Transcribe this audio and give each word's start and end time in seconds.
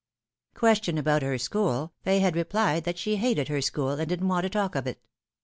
Questioned 0.55 0.97
about 0.97 1.21
her 1.21 1.37
school, 1.37 1.93
Fay 2.01 2.17
had 2.21 2.35
replied 2.35 2.85
that 2.85 2.97
she 2.97 3.17
hated 3.17 3.49
her 3.49 3.61
school, 3.61 3.91
and 3.91 4.09
didn't 4.09 4.27
want 4.29 4.45
to 4.45 4.49
talk 4.49 4.73
of 4.73 4.87
it. 4.87 4.99